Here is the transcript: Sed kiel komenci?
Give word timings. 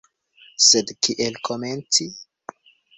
Sed 0.67 0.95
kiel 1.07 1.39
komenci? 1.51 2.13